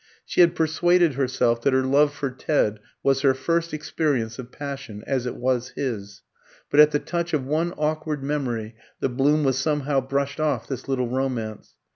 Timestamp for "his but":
5.75-6.79